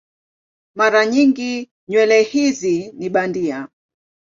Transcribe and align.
Mara 0.75 1.05
nyingi 1.05 1.69
nywele 1.89 2.21
hizi 2.23 2.91
ni 2.97 3.09
bandia. 3.09 3.67